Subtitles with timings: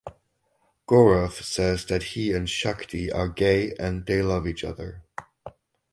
[0.87, 5.03] Gaurav says that he and Shakti are gay and they love each other.